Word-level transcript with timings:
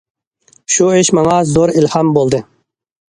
شۇ 0.75 0.87
ئىش 1.01 1.11
ماڭا 1.19 1.35
زور 1.53 1.75
ئىلھام 1.77 2.11
بولدى. 2.17 2.41